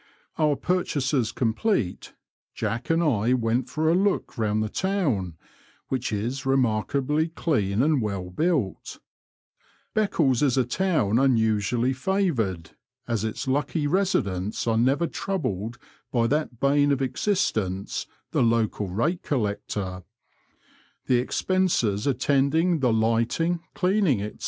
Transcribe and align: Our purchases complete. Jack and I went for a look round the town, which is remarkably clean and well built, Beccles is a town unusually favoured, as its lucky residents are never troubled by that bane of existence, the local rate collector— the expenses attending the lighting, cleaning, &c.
Our 0.39 0.55
purchases 0.55 1.31
complete. 1.31 2.15
Jack 2.55 2.89
and 2.89 3.03
I 3.03 3.33
went 3.33 3.69
for 3.69 3.87
a 3.87 3.93
look 3.93 4.35
round 4.35 4.63
the 4.63 4.67
town, 4.67 5.37
which 5.89 6.11
is 6.11 6.43
remarkably 6.43 7.27
clean 7.27 7.83
and 7.83 8.01
well 8.01 8.31
built, 8.31 8.97
Beccles 9.95 10.41
is 10.41 10.57
a 10.57 10.65
town 10.65 11.19
unusually 11.19 11.93
favoured, 11.93 12.71
as 13.07 13.23
its 13.23 13.47
lucky 13.47 13.85
residents 13.85 14.65
are 14.65 14.75
never 14.75 15.05
troubled 15.05 15.77
by 16.11 16.25
that 16.25 16.59
bane 16.59 16.91
of 16.91 17.03
existence, 17.03 18.07
the 18.31 18.41
local 18.41 18.87
rate 18.87 19.21
collector— 19.21 20.01
the 21.05 21.17
expenses 21.19 22.07
attending 22.07 22.79
the 22.79 22.91
lighting, 22.91 23.59
cleaning, 23.75 24.17
&c. 24.19 24.31